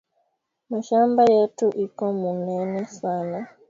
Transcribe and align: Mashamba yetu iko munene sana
Mashamba 0.71 1.21
yetu 1.33 1.65
iko 1.85 2.03
munene 2.19 2.79
sana 2.97 3.37